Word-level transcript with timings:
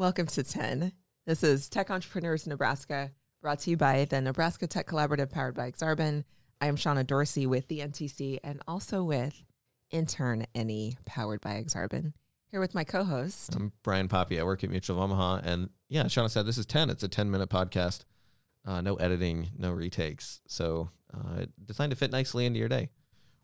Welcome 0.00 0.28
to 0.28 0.42
10. 0.42 0.92
This 1.26 1.42
is 1.42 1.68
Tech 1.68 1.90
Entrepreneurs 1.90 2.46
Nebraska, 2.46 3.10
brought 3.42 3.58
to 3.58 3.70
you 3.70 3.76
by 3.76 4.06
the 4.06 4.18
Nebraska 4.22 4.66
Tech 4.66 4.86
Collaborative 4.86 5.28
powered 5.28 5.54
by 5.54 5.70
Aksarben. 5.70 6.24
I 6.58 6.68
am 6.68 6.76
Shonna 6.76 7.06
Dorsey 7.06 7.46
with 7.46 7.68
the 7.68 7.80
NTC 7.80 8.38
and 8.42 8.62
also 8.66 9.04
with 9.04 9.42
InternNE 9.92 10.96
powered 11.04 11.42
by 11.42 11.62
Aksarben. 11.62 12.14
Here 12.50 12.60
with 12.60 12.74
my 12.74 12.82
co 12.82 13.04
host. 13.04 13.54
I'm 13.54 13.72
Brian 13.82 14.08
Poppy. 14.08 14.40
I 14.40 14.42
work 14.42 14.64
at 14.64 14.70
Mutual 14.70 14.96
of 14.96 15.02
Omaha. 15.02 15.42
And 15.44 15.68
yeah, 15.90 16.04
Shonna 16.04 16.30
said 16.30 16.46
this 16.46 16.56
is 16.56 16.64
10. 16.64 16.88
It's 16.88 17.02
a 17.02 17.08
10 17.08 17.30
minute 17.30 17.50
podcast. 17.50 18.06
Uh, 18.64 18.80
no 18.80 18.94
editing, 18.94 19.50
no 19.58 19.70
retakes. 19.70 20.40
So 20.48 20.88
uh, 21.12 21.44
designed 21.62 21.90
to 21.90 21.96
fit 21.96 22.10
nicely 22.10 22.46
into 22.46 22.58
your 22.58 22.70
day. 22.70 22.88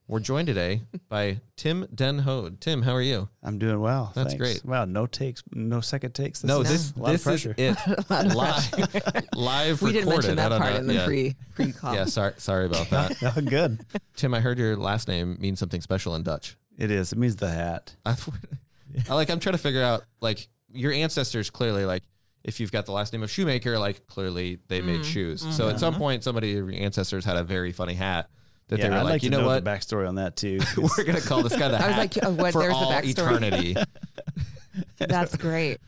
We're 0.09 0.21
joined 0.21 0.47
today 0.47 0.83
by 1.09 1.41
Tim 1.57 1.89
den 1.93 2.21
Hoed. 2.21 2.61
Tim, 2.61 2.83
how 2.83 2.93
are 2.93 3.03
you? 3.03 3.29
I'm 3.43 3.59
doing 3.59 3.81
well. 3.81 4.13
That's 4.15 4.35
thanks. 4.35 4.41
great. 4.41 4.65
Wow, 4.65 4.85
no 4.85 5.09
takes, 5.09 5.43
no 5.51 5.81
second 5.81 6.13
takes. 6.13 6.45
no, 6.45 6.61
is 6.61 6.69
this 6.69 6.93
a 6.93 7.01
lot 7.01 7.07
of 7.07 7.25
this 7.25 7.27
is 7.27 7.43
pressure. 7.43 7.55
it. 7.59 7.77
live, 8.37 9.25
live 9.35 9.83
we 9.83 9.91
didn't 9.91 10.09
mention 10.09 10.37
that 10.37 10.53
part 10.53 10.75
know. 10.75 10.79
in 10.79 10.87
the 10.87 10.95
yeah. 10.95 11.05
pre 11.07 11.35
pre 11.57 11.73
call. 11.73 11.93
yeah, 11.93 12.05
sorry, 12.05 12.35
sorry 12.37 12.67
about 12.67 12.89
that. 12.91 13.17
Oh, 13.37 13.41
good. 13.41 13.85
Tim, 14.15 14.33
I 14.33 14.39
heard 14.39 14.61
your 14.61 14.77
last 14.77 15.09
name 15.09 15.39
means 15.41 15.59
something 15.59 15.81
special 15.81 16.15
in 16.15 16.23
Dutch. 16.23 16.57
It 16.79 16.93
is. 16.93 17.13
It 17.13 17.19
means 17.19 17.35
the 17.35 17.51
hat. 17.51 17.97
I, 18.07 18.15
I 19.11 19.15
like. 19.15 19.29
I'm 19.29 19.41
trying 19.41 19.57
to 19.57 19.63
figure 19.63 19.83
out 19.83 20.05
like 20.21 20.47
your 20.73 20.93
ancestors. 20.93 21.51
Clearly, 21.51 21.85
like 21.85 22.05
if 22.45 22.61
you've 22.61 22.71
got 22.71 22.87
the 22.87 22.93
last 22.93 23.13
name 23.13 23.25
of 23.25 23.31
shoemaker, 23.33 23.77
like 23.77 24.07
clearly 24.07 24.61
they 24.69 24.81
made 24.83 25.01
mm. 25.01 25.05
shoes. 25.05 25.43
Mm-hmm. 25.43 25.51
So 25.51 25.69
at 25.69 25.81
some 25.81 25.95
mm-hmm. 25.95 26.03
point, 26.03 26.23
somebody 26.23 26.51
your 26.51 26.71
ancestors 26.71 27.25
had 27.25 27.37
a 27.37 27.43
very 27.43 27.73
funny 27.73 27.95
hat 27.95 28.31
that 28.69 28.79
yeah, 28.79 28.85
they 28.85 28.91
were 28.91 28.97
I'd 28.97 29.03
like, 29.03 29.11
like 29.13 29.23
you 29.23 29.31
to 29.31 29.37
know, 29.37 29.43
know 29.43 29.47
what, 29.49 29.65
the 29.65 29.71
backstory 29.71 30.09
on 30.09 30.17
that 30.17 30.37
too. 30.37 30.59
we're 30.77 31.05
gonna 31.05 31.21
call 31.21 31.43
this 31.43 31.57
guy 31.57 31.69
the 31.69 31.77
I 31.85 31.89
was 31.89 31.97
like, 31.97 32.15
oh, 32.23 32.31
what- 32.31 32.53
for 32.53 32.63
there's 32.63 32.73
the 32.73 32.79
all 32.79 32.93
backstory. 32.93 33.11
eternity. 33.11 33.77
That's 34.99 35.37
great. 35.37 35.79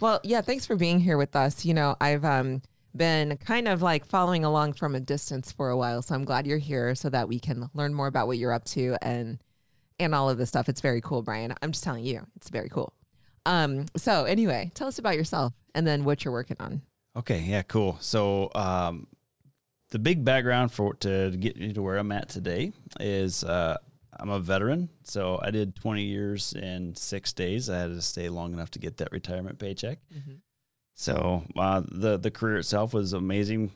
Well, 0.00 0.20
yeah, 0.24 0.40
thanks 0.40 0.66
for 0.66 0.76
being 0.76 0.98
here 1.00 1.16
with 1.16 1.36
us. 1.36 1.64
You 1.64 1.74
know, 1.74 1.96
I've 2.00 2.24
um, 2.24 2.62
been 2.96 3.36
kind 3.38 3.68
of 3.68 3.80
like 3.82 4.04
following 4.04 4.44
along 4.44 4.74
from 4.74 4.94
a 4.94 5.00
distance 5.00 5.52
for 5.52 5.70
a 5.70 5.76
while, 5.76 6.02
so 6.02 6.14
I'm 6.14 6.24
glad 6.24 6.46
you're 6.46 6.58
here 6.58 6.94
so 6.94 7.08
that 7.10 7.28
we 7.28 7.38
can 7.38 7.68
learn 7.74 7.94
more 7.94 8.06
about 8.08 8.26
what 8.26 8.38
you're 8.38 8.52
up 8.52 8.64
to 8.66 8.96
and 9.02 9.38
and 10.00 10.14
all 10.14 10.28
of 10.28 10.36
this 10.38 10.48
stuff. 10.48 10.68
It's 10.68 10.80
very 10.80 11.00
cool, 11.00 11.22
Brian. 11.22 11.54
I'm 11.62 11.70
just 11.70 11.84
telling 11.84 12.04
you, 12.04 12.26
it's 12.36 12.50
very 12.50 12.68
cool. 12.68 12.92
Um, 13.46 13.86
so 13.96 14.24
anyway, 14.24 14.72
tell 14.74 14.88
us 14.88 14.98
about 14.98 15.16
yourself 15.16 15.52
and 15.74 15.86
then 15.86 16.04
what 16.04 16.24
you're 16.24 16.32
working 16.32 16.56
on. 16.60 16.82
okay, 17.16 17.38
yeah, 17.40 17.62
cool. 17.62 17.96
So, 18.00 18.50
um, 18.56 19.06
the 19.94 20.00
big 20.00 20.24
background 20.24 20.72
for 20.72 20.92
to 20.94 21.30
get 21.30 21.56
me 21.56 21.72
to 21.72 21.80
where 21.80 21.98
I'm 21.98 22.10
at 22.10 22.28
today 22.28 22.72
is 22.98 23.44
uh, 23.44 23.76
I'm 24.18 24.28
a 24.28 24.40
veteran. 24.40 24.88
So 25.04 25.38
I 25.40 25.52
did 25.52 25.76
20 25.76 26.02
years 26.02 26.52
and 26.60 26.98
six 26.98 27.32
days. 27.32 27.70
I 27.70 27.78
had 27.78 27.90
to 27.90 28.02
stay 28.02 28.28
long 28.28 28.52
enough 28.52 28.72
to 28.72 28.80
get 28.80 28.96
that 28.96 29.12
retirement 29.12 29.60
paycheck. 29.60 30.00
So 30.94 31.44
uh, 31.56 31.82
the 31.86 32.16
the 32.16 32.32
career 32.32 32.56
itself 32.56 32.92
was 32.92 33.12
amazing. 33.12 33.70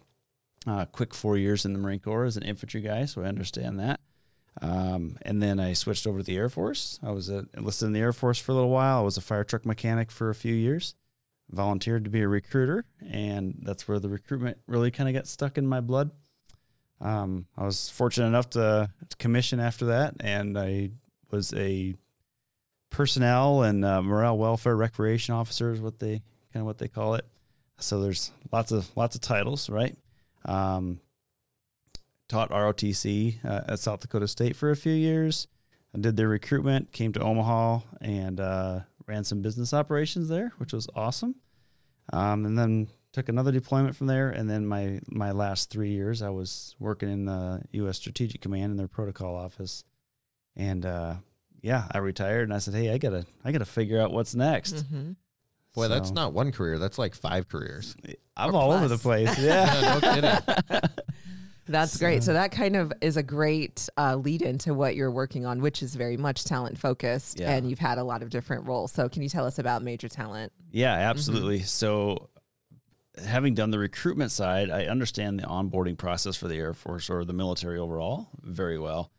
Uh, 0.66 0.86
quick 0.86 1.14
four 1.14 1.36
years 1.36 1.64
in 1.64 1.72
the 1.72 1.78
Marine 1.78 2.00
Corps 2.00 2.24
as 2.24 2.36
an 2.36 2.42
infantry 2.42 2.80
guy, 2.80 3.04
so 3.04 3.22
I 3.22 3.26
understand 3.26 3.78
that. 3.78 4.00
Um, 4.60 5.18
and 5.22 5.40
then 5.40 5.60
I 5.60 5.72
switched 5.72 6.04
over 6.04 6.18
to 6.18 6.24
the 6.24 6.36
Air 6.36 6.48
Force. 6.48 6.98
I 7.00 7.12
was 7.12 7.28
enlisted 7.28 7.86
in 7.86 7.92
the 7.92 8.00
Air 8.00 8.12
Force 8.12 8.40
for 8.40 8.50
a 8.50 8.56
little 8.56 8.70
while. 8.70 8.98
I 8.98 9.02
was 9.02 9.18
a 9.18 9.20
fire 9.20 9.44
truck 9.44 9.64
mechanic 9.64 10.10
for 10.10 10.30
a 10.30 10.34
few 10.34 10.54
years. 10.54 10.96
Volunteered 11.50 12.04
to 12.04 12.10
be 12.10 12.20
a 12.20 12.28
recruiter, 12.28 12.84
and 13.10 13.58
that's 13.62 13.88
where 13.88 13.98
the 13.98 14.08
recruitment 14.08 14.58
really 14.66 14.90
kind 14.90 15.08
of 15.08 15.14
got 15.14 15.26
stuck 15.26 15.56
in 15.56 15.66
my 15.66 15.80
blood. 15.80 16.10
Um, 17.00 17.46
I 17.56 17.64
was 17.64 17.88
fortunate 17.88 18.26
enough 18.26 18.50
to, 18.50 18.90
commission 19.18 19.60
after 19.60 19.86
that, 19.86 20.14
and 20.20 20.58
I 20.58 20.90
was 21.30 21.54
a 21.54 21.94
personnel 22.90 23.62
and 23.62 23.84
uh, 23.84 24.02
morale 24.02 24.38
welfare 24.38 24.76
recreation 24.76 25.34
officer 25.34 25.72
is 25.72 25.80
what 25.80 25.98
they 25.98 26.22
kind 26.52 26.60
of 26.60 26.64
what 26.64 26.78
they 26.78 26.88
call 26.88 27.14
it. 27.14 27.24
So 27.78 28.00
there's 28.00 28.32
lots 28.52 28.72
of 28.72 28.88
lots 28.96 29.14
of 29.14 29.20
titles, 29.20 29.70
right? 29.70 29.96
Um, 30.44 31.00
taught 32.28 32.50
ROTC 32.50 33.44
uh, 33.44 33.62
at 33.68 33.78
South 33.78 34.00
Dakota 34.00 34.28
State 34.28 34.56
for 34.56 34.70
a 34.70 34.76
few 34.76 34.92
years. 34.92 35.48
I 35.94 35.98
did 35.98 36.16
their 36.16 36.28
recruitment, 36.28 36.92
came 36.92 37.12
to 37.14 37.20
Omaha, 37.20 37.80
and 38.00 38.40
uh, 38.40 38.80
ran 39.06 39.24
some 39.24 39.40
business 39.40 39.72
operations 39.72 40.28
there, 40.28 40.52
which 40.58 40.72
was 40.72 40.88
awesome. 40.94 41.36
Um, 42.12 42.46
and 42.46 42.58
then 42.58 42.88
took 43.12 43.28
another 43.28 43.52
deployment 43.52 43.96
from 43.96 44.06
there. 44.06 44.30
And 44.30 44.48
then 44.48 44.66
my 44.66 45.00
my 45.08 45.32
last 45.32 45.70
three 45.70 45.90
years, 45.90 46.22
I 46.22 46.30
was 46.30 46.74
working 46.78 47.10
in 47.10 47.24
the 47.24 47.62
U.S. 47.72 47.96
Strategic 47.96 48.40
Command 48.40 48.70
in 48.70 48.76
their 48.76 48.88
protocol 48.88 49.34
office. 49.36 49.84
And 50.56 50.84
uh, 50.86 51.16
yeah, 51.60 51.86
I 51.90 51.98
retired, 51.98 52.44
and 52.44 52.54
I 52.54 52.58
said, 52.58 52.74
"Hey, 52.74 52.90
I 52.92 52.98
gotta 52.98 53.26
I 53.44 53.52
gotta 53.52 53.64
figure 53.64 54.00
out 54.00 54.12
what's 54.12 54.34
next." 54.34 54.76
Mm-hmm. 54.76 55.12
Boy, 55.74 55.88
that's 55.88 56.10
not 56.10 56.32
one 56.32 56.50
career. 56.50 56.78
That's 56.78 56.98
like 56.98 57.14
five 57.14 57.48
careers. 57.48 57.94
I'm 58.36 58.54
Or 58.54 58.58
all 58.58 58.72
over 58.72 58.88
the 58.88 58.98
place. 58.98 59.38
Yeah. 59.38 59.80
Yeah, 59.80 59.98
no 59.98 60.70
kidding. 60.70 60.90
That's 61.68 61.96
great. 61.98 62.22
So 62.22 62.32
that 62.32 62.50
kind 62.50 62.76
of 62.76 62.92
is 63.00 63.16
a 63.16 63.22
great 63.22 63.88
uh, 63.96 64.16
lead 64.16 64.42
into 64.42 64.74
what 64.74 64.96
you're 64.96 65.10
working 65.10 65.44
on, 65.46 65.60
which 65.60 65.82
is 65.82 65.94
very 65.94 66.16
much 66.16 66.44
talent 66.44 66.78
focused, 66.78 67.38
Yeah. 67.40 67.52
and 67.54 67.68
you've 67.68 67.78
had 67.78 67.98
a 67.98 68.04
lot 68.04 68.22
of 68.22 68.30
different 68.30 68.66
roles. 68.66 68.92
So 68.92 69.08
can 69.08 69.22
you 69.22 69.28
tell 69.28 69.44
us 69.46 69.58
about 69.58 69.82
Major 69.82 70.08
Talent? 70.08 70.52
Yeah, 70.70 70.92
absolutely. 70.92 71.60
So, 71.60 72.30
having 73.24 73.54
done 73.54 73.70
the 73.70 73.78
recruitment 73.78 74.30
side, 74.30 74.70
I 74.70 74.84
understand 74.86 75.40
the 75.40 75.44
onboarding 75.44 75.98
process 75.98 76.36
for 76.36 76.46
the 76.48 76.56
Air 76.56 76.72
Force 76.74 77.10
or 77.10 77.24
the 77.24 77.32
military 77.32 77.78
overall 77.78 78.28
very 78.42 78.78
well, 78.78 79.10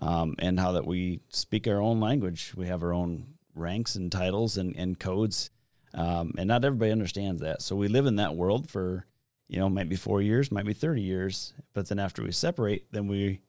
um, 0.00 0.34
and 0.38 0.58
how 0.60 0.72
that 0.72 0.86
we 0.86 1.20
speak 1.30 1.66
our 1.66 1.80
own 1.80 1.98
language. 2.00 2.52
We 2.56 2.66
have 2.68 2.82
our 2.82 2.92
own 2.92 3.34
ranks 3.54 3.96
and 3.96 4.12
titles 4.12 4.56
and, 4.56 4.76
and 4.76 4.98
codes, 4.98 5.50
um, 5.94 6.34
and 6.38 6.46
not 6.46 6.64
everybody 6.64 6.92
understands 6.92 7.40
that. 7.42 7.60
So 7.62 7.74
we 7.74 7.88
live 7.88 8.06
in 8.06 8.16
that 8.16 8.36
world 8.36 8.70
for, 8.70 9.06
you 9.48 9.58
know, 9.58 9.68
might 9.68 9.88
be 9.88 9.96
four 9.96 10.20
years, 10.20 10.52
might 10.52 10.66
be 10.66 10.74
thirty 10.74 11.02
years, 11.02 11.54
but 11.72 11.88
then 11.88 11.98
after 11.98 12.22
we 12.22 12.32
separate, 12.32 12.92
then 12.92 13.08
we 13.08 13.40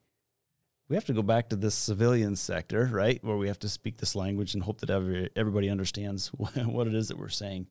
we 0.89 0.95
have 0.95 1.05
to 1.05 1.13
go 1.13 1.21
back 1.21 1.49
to 1.49 1.55
this 1.55 1.75
civilian 1.75 2.35
sector, 2.35 2.89
right, 2.91 3.23
where 3.23 3.37
we 3.37 3.47
have 3.47 3.59
to 3.59 3.69
speak 3.69 3.97
this 3.97 4.15
language 4.15 4.55
and 4.55 4.63
hope 4.63 4.79
that 4.81 4.89
every, 4.89 5.29
everybody 5.35 5.69
understands 5.69 6.27
what 6.33 6.87
it 6.87 6.95
is 6.95 7.09
that 7.09 7.17
we're 7.17 7.29
saying. 7.29 7.67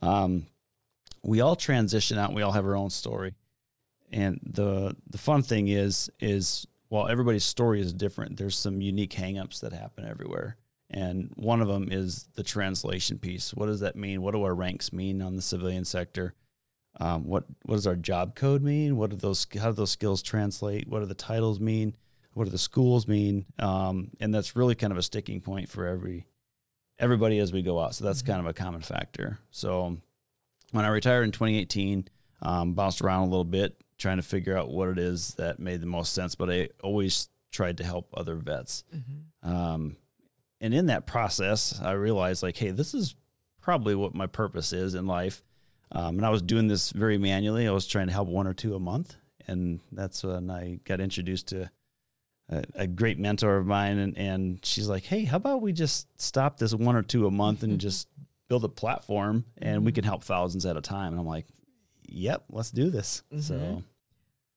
Um, 0.00 0.46
we 1.24 1.40
all 1.40 1.56
transition 1.56 2.18
out. 2.18 2.32
We 2.32 2.42
all 2.42 2.52
have 2.52 2.64
our 2.64 2.76
own 2.76 2.90
story, 2.90 3.34
and 4.10 4.40
the 4.44 4.96
the 5.10 5.18
fun 5.18 5.42
thing 5.42 5.68
is 5.68 6.10
is 6.20 6.66
while 6.88 7.08
everybody's 7.08 7.44
story 7.44 7.80
is 7.80 7.92
different, 7.92 8.36
there's 8.36 8.58
some 8.58 8.82
unique 8.82 9.14
hangups 9.14 9.60
that 9.60 9.72
happen 9.72 10.04
everywhere. 10.06 10.58
And 10.90 11.32
one 11.36 11.62
of 11.62 11.68
them 11.68 11.88
is 11.90 12.28
the 12.34 12.42
translation 12.42 13.18
piece. 13.18 13.54
What 13.54 13.64
does 13.64 13.80
that 13.80 13.96
mean? 13.96 14.20
What 14.20 14.32
do 14.32 14.42
our 14.42 14.54
ranks 14.54 14.92
mean 14.92 15.22
on 15.22 15.34
the 15.34 15.40
civilian 15.40 15.86
sector? 15.86 16.34
Um, 17.00 17.24
what 17.24 17.44
what 17.64 17.76
does 17.76 17.86
our 17.86 17.96
job 17.96 18.34
code 18.34 18.62
mean? 18.62 18.96
What 18.96 19.10
do 19.10 19.16
those 19.16 19.46
how 19.58 19.70
do 19.70 19.76
those 19.76 19.90
skills 19.90 20.22
translate? 20.22 20.88
What 20.88 21.00
do 21.00 21.06
the 21.06 21.14
titles 21.14 21.60
mean? 21.60 21.96
What 22.34 22.44
do 22.44 22.50
the 22.50 22.58
schools 22.58 23.08
mean? 23.08 23.46
Um, 23.58 24.10
and 24.20 24.34
that's 24.34 24.56
really 24.56 24.74
kind 24.74 24.92
of 24.92 24.98
a 24.98 25.02
sticking 25.02 25.40
point 25.40 25.68
for 25.68 25.86
every 25.86 26.26
everybody 26.98 27.38
as 27.38 27.52
we 27.52 27.62
go 27.62 27.80
out. 27.80 27.94
So 27.94 28.04
that's 28.04 28.22
kind 28.22 28.40
of 28.40 28.46
a 28.46 28.54
common 28.54 28.80
factor. 28.80 29.38
So 29.50 29.98
when 30.70 30.84
I 30.84 30.88
retired 30.88 31.24
in 31.24 31.32
2018, 31.32 32.08
um, 32.42 32.74
bounced 32.74 33.02
around 33.02 33.22
a 33.22 33.30
little 33.30 33.44
bit 33.44 33.76
trying 33.98 34.16
to 34.16 34.22
figure 34.22 34.56
out 34.56 34.70
what 34.70 34.88
it 34.88 34.98
is 34.98 35.34
that 35.34 35.58
made 35.58 35.80
the 35.80 35.86
most 35.86 36.12
sense. 36.12 36.34
But 36.34 36.50
I 36.50 36.68
always 36.82 37.28
tried 37.50 37.78
to 37.78 37.84
help 37.84 38.08
other 38.14 38.36
vets. 38.36 38.84
Um, 39.42 39.96
and 40.60 40.72
in 40.72 40.86
that 40.86 41.06
process, 41.06 41.80
I 41.82 41.92
realized 41.92 42.42
like, 42.42 42.56
hey, 42.56 42.70
this 42.70 42.94
is 42.94 43.14
probably 43.60 43.94
what 43.94 44.14
my 44.14 44.26
purpose 44.26 44.72
is 44.72 44.94
in 44.94 45.06
life. 45.06 45.42
Um, 45.94 46.16
and 46.16 46.26
I 46.26 46.30
was 46.30 46.42
doing 46.42 46.68
this 46.68 46.90
very 46.90 47.18
manually. 47.18 47.68
I 47.68 47.70
was 47.72 47.86
trying 47.86 48.06
to 48.06 48.12
help 48.12 48.28
one 48.28 48.46
or 48.46 48.54
two 48.54 48.74
a 48.74 48.80
month, 48.80 49.16
and 49.46 49.80
that's 49.92 50.24
when 50.24 50.50
I 50.50 50.80
got 50.84 51.00
introduced 51.00 51.48
to 51.48 51.70
a, 52.48 52.64
a 52.74 52.86
great 52.86 53.18
mentor 53.18 53.56
of 53.58 53.66
mine. 53.66 53.98
And, 53.98 54.16
and 54.16 54.64
she's 54.64 54.88
like, 54.88 55.04
"Hey, 55.04 55.24
how 55.24 55.36
about 55.36 55.60
we 55.60 55.72
just 55.72 56.08
stop 56.20 56.58
this 56.58 56.74
one 56.74 56.96
or 56.96 57.02
two 57.02 57.26
a 57.26 57.30
month 57.30 57.62
and 57.62 57.78
just 57.88 58.08
build 58.48 58.64
a 58.64 58.68
platform, 58.68 59.44
and 59.58 59.84
we 59.84 59.92
can 59.92 60.04
help 60.04 60.24
thousands 60.24 60.64
at 60.64 60.76
a 60.76 60.80
time." 60.80 61.12
And 61.12 61.20
I'm 61.20 61.26
like, 61.26 61.46
"Yep, 62.08 62.44
let's 62.50 62.70
do 62.70 62.88
this." 62.88 63.22
So 63.40 63.82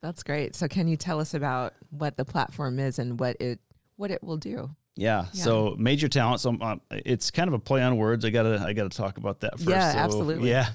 That's 0.02 0.24
great. 0.24 0.56
So 0.56 0.68
can 0.68 0.88
you 0.88 0.96
tell 0.98 1.20
us 1.20 1.34
about 1.34 1.74
what 1.90 2.16
the 2.16 2.26
platform 2.26 2.80
is 2.80 3.00
and 3.00 3.20
what 3.20 3.36
it 3.42 3.60
what 3.98 4.10
it 4.10 4.24
will 4.24 4.38
do? 4.38 4.70
Yeah, 4.96 5.26
Yeah. 5.34 5.44
So 5.44 5.76
major 5.78 6.08
talent. 6.08 6.40
So 6.40 6.56
um, 6.62 6.80
it's 6.92 7.30
kind 7.30 7.50
of 7.50 7.54
a 7.54 7.60
play 7.60 7.82
on 7.82 7.98
words. 7.98 8.24
I 8.24 8.30
gotta 8.30 8.64
I 8.66 8.72
gotta 8.72 8.90
talk 8.90 9.18
about 9.18 9.42
that 9.42 9.58
first. 9.58 9.68
Yeah, 9.68 9.92
So, 9.92 9.98
absolutely. 9.98 10.50
Yeah. 10.50 10.70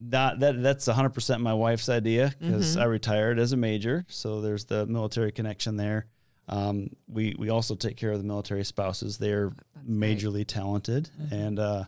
Not 0.00 0.40
that 0.40 0.62
that's 0.62 0.86
100 0.86 1.10
percent 1.10 1.40
my 1.40 1.54
wife's 1.54 1.88
idea 1.88 2.34
because 2.38 2.72
Mm-hmm. 2.72 2.80
I 2.80 2.84
retired 2.84 3.38
as 3.38 3.52
a 3.52 3.56
major, 3.56 4.04
so 4.08 4.40
there's 4.42 4.66
the 4.66 4.86
military 4.86 5.32
connection 5.32 5.76
there. 5.76 6.06
Um, 6.48 6.90
we 7.08 7.34
we 7.38 7.48
also 7.48 7.74
take 7.74 7.96
care 7.96 8.12
of 8.12 8.18
the 8.18 8.24
military 8.26 8.64
spouses. 8.64 9.18
They're 9.18 9.48
great. 9.84 10.18
majorly 10.18 10.46
talented, 10.46 11.08
Mm-hmm. 11.20 11.34
and 11.34 11.58
uh, 11.58 11.84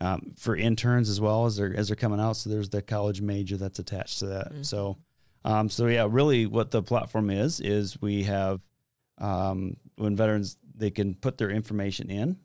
um, 0.00 0.34
for 0.38 0.56
interns 0.56 1.08
as 1.10 1.20
well 1.20 1.44
as 1.46 1.56
they're 1.56 1.74
as 1.76 1.88
they're 1.88 1.96
coming 1.96 2.20
out. 2.20 2.36
So 2.36 2.50
there's 2.50 2.70
the 2.70 2.82
college 2.82 3.20
major 3.20 3.56
that's 3.56 3.78
attached 3.78 4.18
to 4.20 4.26
that. 4.28 4.52
Mm-hmm. 4.52 4.62
So 4.62 4.96
um, 5.44 5.68
so 5.68 5.86
yeah, 5.86 6.08
really 6.10 6.46
what 6.46 6.70
the 6.70 6.82
platform 6.82 7.30
is 7.30 7.60
is 7.60 8.00
we 8.00 8.24
have 8.24 8.60
um, 9.18 9.76
when 9.96 10.16
veterans 10.16 10.56
they 10.74 10.90
can 10.90 11.14
put 11.14 11.38
their 11.38 11.50
information 11.50 12.10
in. 12.10 12.38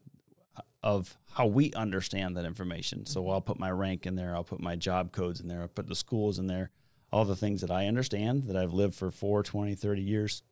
Of 0.84 1.18
how 1.34 1.46
we 1.46 1.72
understand 1.74 2.36
that 2.38 2.46
information. 2.46 3.06
So 3.06 3.30
I'll 3.30 3.42
put 3.42 3.60
my 3.60 3.70
rank 3.72 4.06
in 4.06 4.16
there, 4.16 4.36
I'll 4.36 4.44
put 4.44 4.60
my 4.60 4.76
job 4.76 5.12
codes 5.12 5.40
in 5.40 5.48
there, 5.48 5.62
I'll 5.62 5.68
put 5.68 5.88
the 5.88 5.96
schools 5.96 6.40
in 6.40 6.48
there, 6.48 6.72
all 7.12 7.26
the 7.26 7.36
things 7.36 7.62
that 7.62 7.72
I 7.72 7.88
understand 7.88 8.44
that 8.46 8.56
I've 8.58 8.74
lived 8.74 8.96
for 8.96 9.12
4, 9.12 9.44
20, 9.44 9.76
30 9.76 10.02
years. 10.02 10.44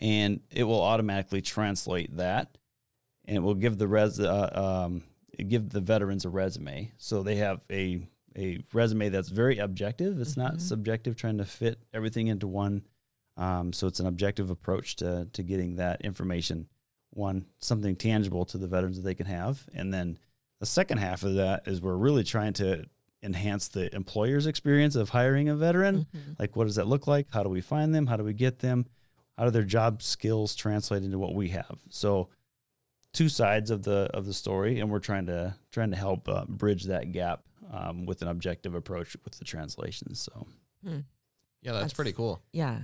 And 0.00 0.40
it 0.50 0.64
will 0.64 0.80
automatically 0.80 1.42
translate 1.42 2.16
that 2.16 2.56
and 3.26 3.36
it 3.36 3.40
will 3.40 3.54
give 3.54 3.78
the 3.78 3.86
res 3.86 4.18
uh, 4.18 4.86
um, 4.86 5.02
give 5.48 5.70
the 5.70 5.80
veterans 5.80 6.24
a 6.24 6.28
resume. 6.30 6.90
So 6.98 7.22
they 7.22 7.36
have 7.36 7.60
a 7.70 8.00
a 8.36 8.60
resume 8.72 9.08
that's 9.08 9.28
very 9.28 9.58
objective. 9.58 10.20
It's 10.20 10.36
not 10.36 10.54
Mhm. 10.54 10.60
subjective, 10.60 11.16
trying 11.16 11.38
to 11.38 11.44
fit 11.44 11.82
everything 11.92 12.28
into 12.28 12.46
one. 12.46 12.86
Um, 13.36 13.72
so 13.72 13.86
it's 13.86 14.00
an 14.00 14.06
objective 14.06 14.50
approach 14.50 14.96
to 14.96 15.28
to 15.32 15.42
getting 15.42 15.76
that 15.76 16.00
information, 16.00 16.68
one 17.20 17.46
something 17.58 17.94
tangible 17.94 18.44
to 18.46 18.58
the 18.58 18.66
veterans 18.66 18.96
that 18.96 19.02
they 19.02 19.14
can 19.14 19.26
have, 19.26 19.64
and 19.74 19.94
then 19.94 20.18
the 20.58 20.66
second 20.66 20.98
half 20.98 21.22
of 21.22 21.34
that 21.36 21.68
is 21.68 21.80
we're 21.80 21.94
really 21.94 22.24
trying 22.24 22.52
to 22.54 22.84
enhance 23.22 23.68
the 23.68 23.94
employer's 23.94 24.46
experience 24.46 24.96
of 24.96 25.10
hiring 25.10 25.48
a 25.48 25.54
veteran. 25.54 26.06
Mhm. 26.14 26.38
Like, 26.38 26.56
what 26.56 26.64
does 26.66 26.76
that 26.76 26.86
look 26.86 27.06
like? 27.06 27.28
How 27.30 27.42
do 27.42 27.48
we 27.50 27.60
find 27.60 27.94
them? 27.94 28.06
How 28.06 28.16
do 28.16 28.24
we 28.24 28.32
get 28.32 28.58
them? 28.58 28.86
How 29.38 29.44
do 29.44 29.50
their 29.50 29.62
job 29.62 30.02
skills 30.02 30.54
translate 30.54 31.02
into 31.04 31.18
what 31.18 31.34
we 31.34 31.48
have? 31.50 31.78
So, 31.90 32.28
two 33.12 33.28
sides 33.28 33.70
of 33.70 33.82
the 33.82 34.08
of 34.14 34.24
the 34.26 34.32
story, 34.34 34.80
and 34.80 34.90
we're 34.90 34.98
trying 35.00 35.26
to 35.26 35.54
trying 35.70 35.90
to 35.90 35.96
help 35.96 36.28
uh, 36.28 36.44
bridge 36.46 36.84
that 36.84 37.12
gap 37.12 37.42
um, 37.70 38.04
with 38.06 38.20
an 38.22 38.28
objective 38.28 38.74
approach 38.74 39.16
with 39.24 39.38
the 39.38 39.44
translations. 39.44 40.20
So, 40.20 40.46
Hmm. 40.82 41.00
Yeah, 41.62 41.72
that's, 41.72 41.82
That's- 41.82 41.92
pretty 41.92 42.12
cool. 42.12 42.42
Yeah. 42.52 42.80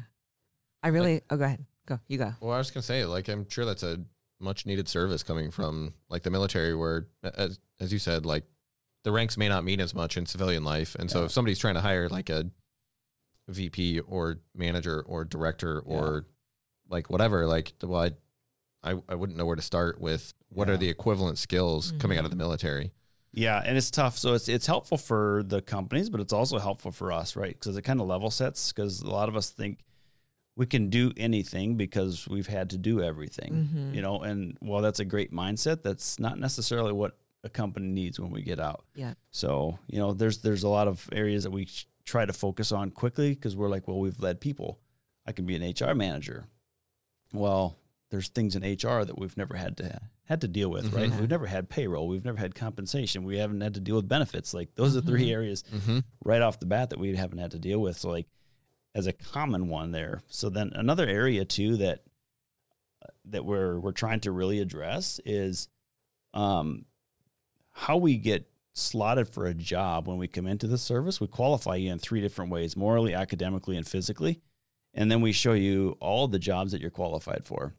I 0.83 0.89
really, 0.89 1.23
oh, 1.31 1.37
go 1.39 1.45
ahead. 1.45 1.65
Go. 1.87 1.99
You 2.09 2.19
go. 2.19 2.35
Well, 2.41 2.53
I 2.53 2.59
was 2.59 2.71
gonna 2.71 2.83
say, 2.83 3.05
like, 3.07 3.29
I'm 3.29 3.49
sure 3.49 3.65
that's 3.65 3.83
a 3.83 3.99
much 4.39 4.67
needed 4.67 4.89
service 4.89 5.23
coming 5.23 5.51
from 5.51 5.95
like 6.09 6.23
the 6.23 6.31
military, 6.31 6.75
where 6.75 7.07
as 7.23 7.59
as 7.81 7.93
you 7.93 7.99
said, 7.99 8.27
like 8.27 8.45
the 9.05 9.13
ranks 9.13 9.37
may 9.37 9.49
not 9.49 9.65
mean 9.65 9.81
as 9.81 9.95
much 9.95 10.17
in 10.17 10.27
civilian 10.27 10.65
life, 10.65 10.95
and 10.99 11.11
so 11.11 11.25
if 11.25 11.33
somebody's 11.33 11.59
trying 11.59 11.75
to 11.75 11.81
hire 11.81 12.09
like 12.09 12.29
a 12.31 12.51
VP 13.49 14.01
or 14.01 14.41
manager 14.55 15.03
or 15.03 15.25
director 15.25 15.81
or 15.81 16.27
like 16.89 17.09
whatever, 17.11 17.47
like, 17.47 17.75
well, 17.83 18.11
I, 18.83 18.91
I 18.93 18.97
I 19.09 19.15
wouldn't 19.15 19.39
know 19.39 19.47
where 19.47 19.57
to 19.57 19.63
start 19.63 20.01
with 20.01 20.35
what 20.49 20.69
are 20.69 20.77
the 20.77 20.89
equivalent 20.89 21.39
skills 21.39 21.93
coming 21.99 22.19
out 22.19 22.25
of 22.25 22.31
the 22.31 22.37
Mhm. 22.37 22.41
military. 22.41 22.93
yeah, 23.33 23.63
and 23.65 23.77
it's 23.77 23.91
tough. 23.91 24.17
So 24.19 24.35
it's 24.35 24.49
it's 24.49 24.67
helpful 24.67 24.99
for 24.99 25.43
the 25.47 25.61
companies, 25.63 26.11
but 26.11 26.21
it's 26.21 26.33
also 26.33 26.59
helpful 26.59 26.91
for 26.91 27.13
us, 27.13 27.37
right? 27.37 27.55
Because 27.59 27.77
it 27.77 27.83
kind 27.83 28.01
of 28.01 28.07
level 28.07 28.31
sets. 28.31 28.73
Because 28.73 29.01
a 29.03 29.11
lot 29.11 29.29
of 29.29 29.37
us 29.37 29.51
think 29.51 29.79
we 30.57 30.67
can 30.67 30.89
do 30.89 31.13
anything 31.19 31.77
because 31.77 32.27
we've 32.29 32.47
had 32.47 32.71
to 32.71 32.79
do 32.79 33.03
everything. 33.03 33.69
Mhm. 33.75 33.95
you 33.95 34.03
know 34.03 34.21
and 34.21 34.57
while 34.61 34.83
that's 34.83 35.01
a 35.01 35.05
great 35.05 35.33
mindset 35.33 35.83
that's 35.83 36.19
not 36.19 36.39
necessarily 36.39 36.93
what 36.93 37.17
a 37.45 37.49
company 37.51 37.87
needs 37.87 38.19
when 38.19 38.31
we 38.31 38.43
get 38.43 38.59
out 38.59 38.85
Yeah. 38.95 39.15
so 39.31 39.79
you 39.87 39.99
know 39.99 40.13
there's 40.15 40.39
there's 40.39 40.65
a 40.65 40.69
lot 40.69 40.89
of 40.89 41.09
areas 41.13 41.45
that 41.45 41.51
we 41.53 41.67
sh- 41.67 41.87
try 42.05 42.25
to 42.25 42.33
focus 42.33 42.73
on 42.73 42.91
quickly 42.91 43.31
because 43.35 43.55
we're 43.55 43.69
like 43.69 43.87
well 43.87 44.01
we've 44.01 44.19
led 44.19 44.41
people 44.41 44.81
i 45.27 45.33
can 45.33 45.45
be 45.47 45.55
an 45.57 45.63
hr 45.81 45.95
manager 45.95 46.47
well 47.33 47.77
there's 48.11 48.29
things 48.29 48.57
in 48.57 48.63
hr 48.63 49.05
that 49.05 49.19
we've 49.19 49.37
never 49.37 49.55
had 49.57 49.77
to 49.77 50.01
had 50.25 50.41
to 50.41 50.49
deal 50.49 50.71
with 50.71 50.93
right 50.93 51.11
Mhm. 51.11 51.21
we've 51.21 51.31
never 51.31 51.47
had 51.47 51.69
payroll 51.69 52.09
we've 52.09 52.25
never 52.25 52.39
had 52.39 52.55
compensation 52.55 53.23
we 53.25 53.39
haven't 53.39 53.61
had 53.61 53.75
to 53.75 53.81
deal 53.81 53.97
with 53.97 54.09
benefits 54.09 54.53
like 54.55 54.75
those 54.75 54.97
are 54.97 55.01
three 55.01 55.31
areas 55.33 55.63
Mm-hmm. 55.73 55.99
right 56.25 56.43
off 56.43 56.59
the 56.59 56.67
bat 56.67 56.91
that 56.91 56.99
we 56.99 57.15
haven't 57.15 57.39
had 57.39 57.53
to 57.53 57.59
deal 57.59 57.81
with. 57.81 57.97
So 57.99 58.11
like 58.11 58.27
as 58.97 59.07
a 59.07 59.13
common 59.13 59.69
one 59.69 59.93
there. 59.93 60.23
So 60.27 60.49
then 60.49 60.73
another 60.75 61.07
area 61.07 61.45
too 61.45 61.77
that 61.77 62.01
that 63.27 63.45
we're 63.45 63.79
we're 63.79 63.93
trying 63.93 64.21
to 64.21 64.33
really 64.33 64.59
address 64.59 65.21
is 65.25 65.69
um 66.33 66.87
how 67.73 67.99
we 67.99 68.17
get 68.17 68.49
slotted 68.73 69.29
for 69.29 69.47
a 69.47 69.55
job 69.55 70.09
when 70.09 70.17
we 70.17 70.27
come 70.27 70.47
into 70.47 70.67
the 70.67 70.79
service. 70.79 71.21
We 71.21 71.27
qualify 71.27 71.77
you 71.77 71.93
in 71.93 71.99
three 71.99 72.23
different 72.23 72.51
ways, 72.51 72.75
morally, 72.75 73.15
academically, 73.15 73.77
and 73.77 73.87
physically. 73.87 74.41
And 74.95 75.11
then 75.11 75.21
we 75.21 75.33
show 75.33 75.53
you 75.53 75.97
all 76.01 76.27
the 76.27 76.39
jobs 76.39 76.73
that 76.73 76.81
you're 76.81 76.91
qualified 76.91 77.45
for. 77.45 77.75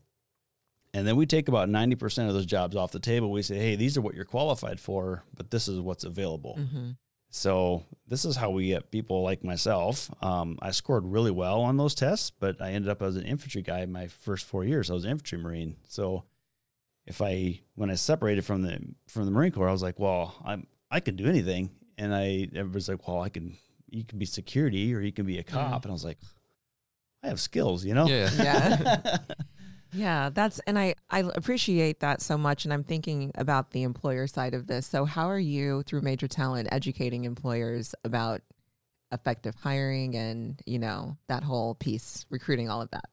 And 0.94 1.08
then 1.08 1.16
we 1.16 1.26
take 1.26 1.48
about 1.48 1.70
90% 1.70 2.28
of 2.28 2.34
those 2.34 2.46
jobs 2.46 2.76
off 2.76 2.92
the 2.92 3.00
table. 3.00 3.32
We 3.32 3.42
say, 3.42 3.58
hey, 3.58 3.76
these 3.76 3.98
are 3.98 4.02
what 4.02 4.16
you're 4.16 4.26
qualified 4.26 4.80
for, 4.80 5.24
but 5.36 5.52
this 5.52 5.68
is 5.68 5.80
what's 5.80 6.04
available. 6.04 6.58
Mm-hmm. 6.60 6.92
So 7.30 7.84
this 8.08 8.26
is 8.26 8.36
how 8.36 8.50
we 8.52 8.68
get 8.68 8.90
people 8.92 9.22
like 9.22 9.44
myself. 9.44 10.10
Um, 10.24 10.58
I 10.62 10.72
scored 10.72 11.06
really 11.06 11.32
well 11.32 11.62
on 11.62 11.78
those 11.78 11.94
tests, 11.94 12.32
but 12.32 12.62
I 12.62 12.72
ended 12.72 12.90
up 12.90 13.02
as 13.02 13.16
an 13.16 13.24
infantry 13.24 13.62
guy 13.62 13.86
my 13.86 14.08
first 14.08 14.46
four 14.46 14.64
years. 14.64 14.90
I 14.90 14.94
was 14.94 15.04
an 15.04 15.12
infantry 15.12 15.38
marine. 15.38 15.76
So 15.88 16.24
if 17.06 17.22
I 17.22 17.60
when 17.76 17.90
I 17.90 17.96
separated 17.96 18.46
from 18.46 18.62
the 18.62 18.80
from 19.08 19.26
the 19.26 19.32
Marine 19.32 19.52
Corps, 19.52 19.70
I 19.70 19.72
was 19.72 19.84
like, 19.84 20.00
well, 20.00 20.36
I'm 20.46 20.68
I 20.90 21.00
can 21.00 21.16
do 21.16 21.28
anything. 21.28 21.70
And 21.98 22.14
I 22.14 22.48
everybody's 22.56 22.90
like, 22.90 23.08
well, 23.08 23.22
I 23.22 23.30
can 23.30 23.58
you 23.90 24.04
can 24.04 24.20
be 24.20 24.26
security 24.26 24.94
or 24.94 25.02
you 25.02 25.12
can 25.12 25.26
be 25.26 25.40
a 25.40 25.44
cop. 25.44 25.84
And 25.84 25.92
I 25.92 25.94
was 25.94 26.06
like, 26.06 26.20
I 27.24 27.28
have 27.28 27.40
skills, 27.40 27.86
you 27.86 27.94
know? 27.94 28.08
Yeah. 28.08 28.30
Yeah. 28.38 29.18
Yeah, 29.94 30.30
that's 30.30 30.60
and 30.68 30.78
I 30.78 30.96
I 31.10 31.20
appreciate 31.20 32.00
that 32.02 32.22
so 32.22 32.38
much 32.38 32.66
and 32.66 32.74
I'm 32.74 32.84
thinking 32.84 33.32
about 33.36 33.72
the 33.72 33.84
employer 33.84 34.28
side 34.28 34.54
of 34.54 34.68
this. 34.68 34.88
So 34.88 35.06
how 35.06 35.30
are 35.30 35.40
you 35.40 35.84
through 35.84 36.02
Major 36.02 36.28
Talent 36.28 36.68
educating 36.72 37.26
employers 37.26 37.96
about 38.04 38.42
effective 39.12 39.56
hiring 39.56 40.16
and, 40.16 40.62
you 40.66 40.80
know, 40.80 41.18
that 41.28 41.44
whole 41.44 41.76
piece, 41.76 42.26
recruiting 42.30 42.70
all 42.70 42.82
of 42.82 42.92
that? 42.92 43.06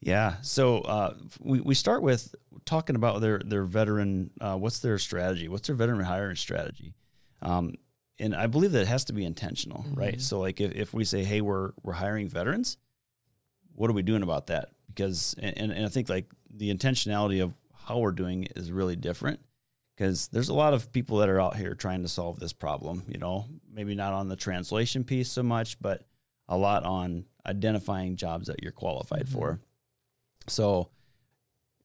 Yeah. 0.00 0.36
So 0.42 0.78
uh, 0.80 1.14
we, 1.40 1.60
we 1.60 1.74
start 1.74 2.02
with 2.02 2.34
talking 2.64 2.96
about 2.96 3.20
their 3.20 3.38
their 3.44 3.64
veteran. 3.64 4.30
Uh, 4.40 4.56
what's 4.56 4.78
their 4.80 4.98
strategy? 4.98 5.48
What's 5.48 5.66
their 5.66 5.76
veteran 5.76 6.00
hiring 6.00 6.36
strategy? 6.36 6.94
Um, 7.42 7.74
and 8.18 8.34
I 8.34 8.46
believe 8.48 8.72
that 8.72 8.82
it 8.82 8.88
has 8.88 9.04
to 9.06 9.14
be 9.14 9.24
intentional, 9.24 9.84
right? 9.94 10.16
Mhm. 10.16 10.20
So 10.20 10.40
like 10.40 10.60
if, 10.60 10.72
if 10.72 10.94
we 10.94 11.04
say, 11.04 11.24
hey, 11.24 11.40
we're 11.40 11.72
we're 11.82 11.94
hiring 11.94 12.28
veterans, 12.28 12.76
what 13.74 13.88
are 13.90 13.94
we 13.94 14.02
doing 14.02 14.22
about 14.22 14.48
that? 14.48 14.70
Because 14.94 15.34
and, 15.38 15.70
and 15.72 15.84
I 15.84 15.88
think 15.88 16.08
like 16.08 16.26
the 16.50 16.72
intentionality 16.74 17.42
of 17.42 17.52
how 17.86 17.98
we're 17.98 18.12
doing 18.12 18.44
it 18.44 18.52
is 18.56 18.70
really 18.72 18.96
different 18.96 19.40
because 19.96 20.28
there's 20.28 20.48
a 20.48 20.54
lot 20.54 20.74
of 20.74 20.90
people 20.92 21.18
that 21.18 21.28
are 21.28 21.40
out 21.40 21.56
here 21.56 21.74
trying 21.74 22.02
to 22.02 22.08
solve 22.08 22.38
this 22.40 22.52
problem. 22.52 23.04
You 23.08 23.18
know, 23.18 23.46
maybe 23.72 23.94
not 23.94 24.12
on 24.12 24.28
the 24.28 24.36
translation 24.36 25.04
piece 25.04 25.30
so 25.30 25.42
much, 25.42 25.80
but 25.80 26.02
a 26.48 26.56
lot 26.56 26.84
on 26.84 27.24
identifying 27.46 28.16
jobs 28.16 28.46
that 28.48 28.62
you're 28.62 28.72
qualified 28.72 29.26
Mhm. 29.26 29.32
for. 29.32 29.60
So 30.48 30.90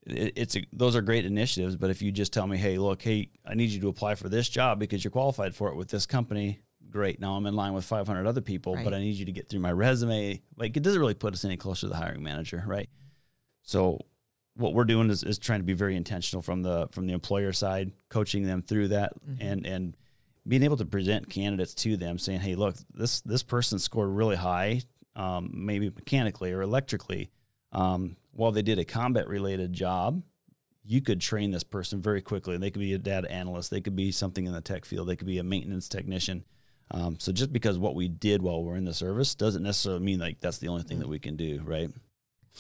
it, 0.08 0.34
it's 0.36 0.56
a, 0.56 0.66
those 0.74 0.96
are 0.96 1.02
great 1.02 1.26
initiatives, 1.26 1.76
but 1.76 1.90
if 1.90 2.02
you 2.02 2.12
just 2.12 2.34
tell 2.34 2.48
me, 2.48 2.58
hey, 2.58 2.78
look, 2.78 3.02
hey, 3.02 3.30
I 3.46 3.54
need 3.56 3.70
you 3.70 3.80
to 3.82 3.88
apply 3.90 4.16
for 4.16 4.30
this 4.30 4.50
job 4.50 4.80
because 4.80 5.04
you're 5.04 5.12
qualified 5.12 5.56
for 5.56 5.70
it 5.70 5.76
with 5.76 5.90
this 5.90 6.06
company. 6.06 6.60
Great. 6.90 7.20
Now 7.20 7.34
I'm 7.36 7.46
in 7.46 7.56
line 7.56 7.74
with 7.74 7.86
500 7.86 8.26
other 8.26 8.42
people, 8.42 8.76
Right. 8.76 8.84
but 8.86 8.94
I 8.94 9.00
need 9.00 9.16
you 9.16 9.26
to 9.26 9.32
get 9.32 9.50
through 9.50 9.60
my 9.60 9.72
resume. 9.72 10.42
Like 10.58 10.78
it 10.78 10.84
doesn't 10.84 11.00
really 11.00 11.14
put 11.16 11.34
us 11.34 11.44
any 11.46 11.58
closer 11.58 11.82
to 11.82 11.88
the 11.90 11.96
hiring 11.96 12.24
manager, 12.24 12.64
right? 12.66 12.90
So 13.66 14.00
what 14.56 14.74
we're 14.74 14.86
doing 14.86 15.10
is, 15.10 15.24
is 15.24 15.38
trying 15.38 15.60
to 15.60 15.66
be 15.66 15.74
very 15.74 15.96
intentional 15.98 16.42
from 16.42 16.62
the 16.64 16.88
from 16.92 17.08
the 17.08 17.14
employer 17.14 17.52
side, 17.52 17.92
coaching 18.10 18.44
them 18.46 18.62
through 18.62 18.90
that 18.90 19.14
Mhm. 19.28 19.38
and 19.42 19.66
and 19.66 19.98
being 20.48 20.64
able 20.64 20.78
to 20.78 20.86
present 20.86 21.30
candidates 21.30 21.74
to 21.74 21.98
them 21.98 22.18
saying, 22.20 22.40
hey, 22.40 22.56
look, 22.56 22.76
this 22.94 23.22
this 23.22 23.44
person 23.44 23.80
scored 23.80 24.10
really 24.10 24.36
high, 24.36 24.82
um, 25.16 25.50
maybe 25.54 25.90
mechanically 25.90 26.52
or 26.54 26.62
electrically. 26.62 27.30
Um, 27.72 28.16
while 28.32 28.52
they 28.52 28.62
did 28.62 28.80
a 28.80 28.86
combat 28.86 29.28
related 29.28 29.74
job, 29.74 30.22
you 30.84 31.02
could 31.02 31.20
train 31.20 31.52
this 31.52 31.64
person 31.64 32.02
very 32.02 32.22
quickly. 32.22 32.58
They 32.58 32.70
could 32.70 32.80
be 32.80 32.94
a 32.94 33.00
data 33.00 33.30
analyst, 33.32 33.72
they 33.72 33.82
could 33.82 33.96
be 33.96 34.12
something 34.12 34.46
in 34.46 34.54
the 34.54 34.62
tech 34.62 34.86
field, 34.86 35.08
they 35.10 35.16
could 35.16 35.28
be 35.28 35.40
a 35.40 35.44
maintenance 35.44 35.90
technician. 35.90 36.46
Um, 36.92 37.18
so 37.20 37.32
just 37.32 37.52
because 37.52 37.80
what 37.80 37.96
we 37.96 38.08
did 38.08 38.44
while 38.44 38.64
we're 38.64 38.76
in 38.76 38.86
the 38.86 38.94
service 38.94 39.34
doesn't 39.34 39.64
necessarily 39.64 40.04
mean 40.06 40.20
like 40.20 40.40
that's 40.40 40.60
the 40.60 40.68
only 40.68 40.84
thing 40.84 41.00
that 41.00 41.10
we 41.10 41.18
can 41.18 41.36
do, 41.36 41.62
right? 41.66 41.90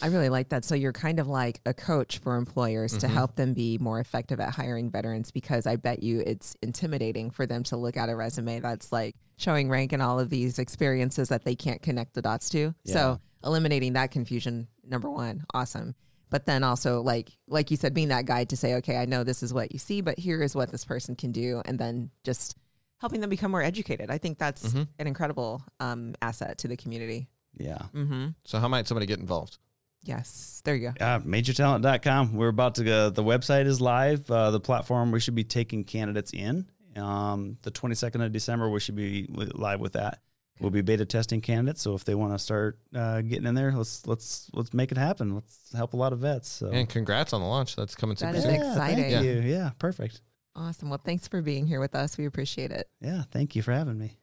I 0.02 0.08
really 0.08 0.30
like 0.30 0.50
that. 0.50 0.66
So 0.66 0.76
you're 0.76 0.92
kind 0.94 1.20
of 1.20 1.28
like 1.28 1.62
a 1.66 1.74
coach 1.74 2.18
for 2.20 2.36
employers 2.36 2.98
to 2.98 3.08
Mhm. 3.08 3.12
help 3.14 3.36
them 3.36 3.54
be 3.54 3.78
more 3.78 4.00
effective 4.00 4.40
at 4.40 4.54
hiring 4.54 4.90
veterans 4.92 5.32
because 5.32 5.66
I 5.66 5.76
bet 5.78 6.04
you 6.04 6.20
it's 6.20 6.56
intimidating 6.62 7.32
for 7.32 7.46
them 7.46 7.64
to 7.64 7.78
look 7.78 7.96
at 7.98 8.10
a 8.10 8.16
resume 8.16 8.60
that's 8.60 8.92
like 8.92 9.16
showing 9.38 9.70
rank 9.70 9.94
and 9.94 10.02
all 10.02 10.20
of 10.20 10.30
these 10.30 10.60
experiences 10.60 11.30
that 11.30 11.44
they 11.46 11.56
can't 11.56 11.82
connect 11.82 12.14
the 12.14 12.22
dots 12.22 12.50
to. 12.50 12.74
Yeah. 12.84 12.94
So 12.94 13.20
eliminating 13.44 13.94
that 13.94 14.12
confusion, 14.12 14.68
number 14.84 15.10
one, 15.10 15.46
awesome. 15.54 15.96
But 16.30 16.46
then 16.46 16.64
also 16.64 17.02
like 17.02 17.32
like 17.48 17.72
you 17.72 17.78
said, 17.78 17.94
being 17.94 18.10
that 18.10 18.26
guide 18.26 18.50
to 18.50 18.58
say, 18.58 18.76
okay, 18.76 18.98
I 18.98 19.06
know 19.06 19.24
this 19.24 19.44
is 19.44 19.54
what 19.54 19.72
you 19.72 19.80
see, 19.80 20.02
but 20.02 20.18
here 20.20 20.42
is 20.42 20.56
what 20.56 20.72
this 20.72 20.84
person 20.84 21.16
can 21.16 21.32
do, 21.32 21.62
and 21.66 21.80
then 21.80 22.10
just 22.24 22.58
helping 22.98 23.22
them 23.22 23.30
become 23.30 23.52
more 23.52 23.62
educated. 23.62 24.10
I 24.10 24.18
think 24.18 24.40
that's 24.40 24.74
Mhm. 24.74 24.88
an 25.00 25.08
incredible 25.08 25.62
um, 25.80 26.16
asset 26.22 26.58
to 26.60 26.68
the 26.68 26.76
community. 26.76 27.30
Yeah. 27.58 27.84
Mm-hmm. 27.94 28.30
So 28.44 28.60
how 28.60 28.68
might 28.68 28.88
somebody 28.88 29.06
get 29.06 29.20
involved? 29.20 29.60
Yes, 30.06 30.62
there 30.64 30.76
you 30.76 30.92
go. 30.92 31.06
Uh, 31.06 31.20
majortalent.com. 31.20 32.34
We're 32.36 32.48
about 32.50 32.76
to 32.76 32.84
go. 32.84 33.10
The 33.10 33.24
website 33.24 33.66
is 33.66 33.82
live. 33.82 34.30
Uh, 34.30 34.52
the 34.52 34.60
platform, 34.60 35.12
we 35.12 35.20
should 35.20 35.36
be 35.36 35.44
taking 35.44 35.84
candidates 35.84 36.32
in. 36.34 36.66
Um, 36.96 37.58
the 37.64 37.72
22nd 37.72 38.24
of 38.26 38.32
December, 38.32 38.70
we 38.70 38.80
should 38.80 38.96
be 38.96 39.28
live 39.30 39.80
with 39.80 39.94
that. 39.94 40.20
we'll 40.62 40.70
be 40.72 40.82
beta 40.82 41.06
testing 41.06 41.42
candidates. 41.42 41.82
So 41.82 41.94
if 41.96 42.06
they 42.06 42.16
want 42.16 42.32
to 42.34 42.40
start 42.40 42.80
uh, 42.96 43.22
getting 43.22 43.46
in 43.46 43.56
there, 43.56 43.74
let's 43.74 44.08
let's 44.08 44.50
let's 44.54 44.74
make 44.74 44.92
it 44.94 44.98
happen. 44.98 45.34
Let's 45.36 45.74
help 45.74 45.94
a 45.94 45.98
lot 45.98 46.14
of 46.14 46.20
vets. 46.20 46.48
So 46.48 46.68
And 46.72 46.88
congrats 46.88 47.34
on 47.34 47.42
the 47.42 47.48
launch. 47.48 47.76
That's 47.76 47.96
coming 47.96 48.16
That 48.16 48.34
super 48.34 48.38
is 48.38 48.44
soon. 48.44 48.54
yeah, 48.54 48.72
exciting. 48.72 49.04
Thank 49.12 49.12
Yeah. 49.12 49.22
you. 49.34 49.42
Yeah, 49.42 49.72
perfect. 49.80 50.22
Awesome. 50.56 50.90
Well, 50.90 51.02
thanks 51.04 51.28
for 51.28 51.42
being 51.42 51.68
here 51.68 51.82
with 51.82 51.96
us. 51.96 52.18
We 52.18 52.26
appreciate 52.26 52.72
it. 52.72 52.88
Yeah, 53.02 53.24
thank 53.32 53.58
you 53.58 53.62
for 53.62 53.74
having 53.74 53.98
me. 53.98 54.18